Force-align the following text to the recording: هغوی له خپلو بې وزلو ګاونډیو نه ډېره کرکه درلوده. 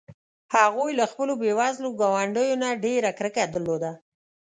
هغوی 0.55 0.91
له 0.99 1.05
خپلو 1.11 1.33
بې 1.41 1.51
وزلو 1.59 1.89
ګاونډیو 2.01 2.59
نه 2.63 2.69
ډېره 2.85 3.09
کرکه 3.17 3.43
درلوده. 3.53 3.91